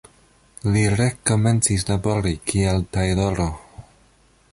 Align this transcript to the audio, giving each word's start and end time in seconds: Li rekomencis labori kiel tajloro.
Li 0.75 0.85
rekomencis 1.01 1.85
labori 1.89 2.33
kiel 2.53 2.81
tajloro. 2.97 3.47